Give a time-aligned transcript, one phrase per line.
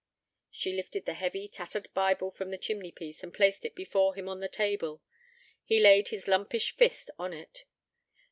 [0.49, 4.27] She lifted the heavy, tattered Bible from the chimney piece, and placed it before him
[4.27, 5.03] on the table.
[5.63, 7.65] He laid his lumpish fist on it.